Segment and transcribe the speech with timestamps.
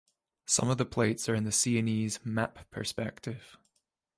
[0.47, 3.55] Some of the plates are in the Siennese "map perspective".